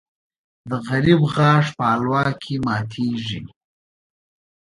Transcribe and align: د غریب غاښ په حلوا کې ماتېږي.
د 0.69 0.71
غریب 0.87 1.19
غاښ 1.33 1.65
په 1.77 1.83
حلوا 1.91 2.23
کې 2.41 2.55
ماتېږي. 2.65 3.41